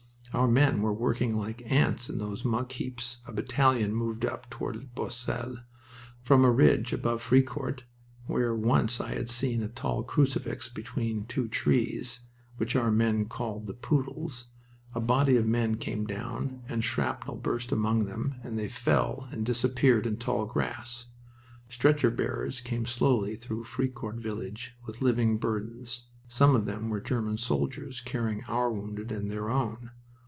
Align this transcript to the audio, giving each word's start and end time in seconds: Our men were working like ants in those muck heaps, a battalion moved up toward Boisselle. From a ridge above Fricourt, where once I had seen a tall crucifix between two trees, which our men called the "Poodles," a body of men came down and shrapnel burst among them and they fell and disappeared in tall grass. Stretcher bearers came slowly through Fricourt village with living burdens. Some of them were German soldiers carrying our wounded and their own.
Our 0.33 0.47
men 0.47 0.81
were 0.81 0.93
working 0.93 1.35
like 1.35 1.61
ants 1.69 2.09
in 2.09 2.17
those 2.17 2.45
muck 2.45 2.71
heaps, 2.71 3.17
a 3.27 3.33
battalion 3.33 3.93
moved 3.93 4.23
up 4.25 4.49
toward 4.49 4.95
Boisselle. 4.95 5.57
From 6.21 6.45
a 6.45 6.51
ridge 6.51 6.93
above 6.93 7.21
Fricourt, 7.21 7.83
where 8.27 8.55
once 8.55 9.01
I 9.01 9.13
had 9.13 9.27
seen 9.27 9.61
a 9.61 9.67
tall 9.67 10.03
crucifix 10.03 10.69
between 10.69 11.25
two 11.25 11.49
trees, 11.49 12.21
which 12.55 12.77
our 12.77 12.91
men 12.91 13.25
called 13.25 13.67
the 13.67 13.73
"Poodles," 13.73 14.53
a 14.95 15.01
body 15.01 15.35
of 15.35 15.45
men 15.45 15.75
came 15.75 16.05
down 16.05 16.61
and 16.69 16.81
shrapnel 16.81 17.35
burst 17.35 17.73
among 17.73 18.05
them 18.05 18.35
and 18.41 18.57
they 18.57 18.69
fell 18.69 19.27
and 19.33 19.45
disappeared 19.45 20.07
in 20.07 20.15
tall 20.15 20.45
grass. 20.45 21.07
Stretcher 21.67 22.09
bearers 22.09 22.61
came 22.61 22.85
slowly 22.85 23.35
through 23.35 23.65
Fricourt 23.65 24.15
village 24.21 24.77
with 24.85 25.01
living 25.01 25.37
burdens. 25.37 26.05
Some 26.29 26.55
of 26.55 26.65
them 26.65 26.87
were 26.89 27.01
German 27.01 27.37
soldiers 27.37 27.99
carrying 27.99 28.45
our 28.45 28.71
wounded 28.71 29.11
and 29.11 29.29
their 29.29 29.49
own. 29.49 29.89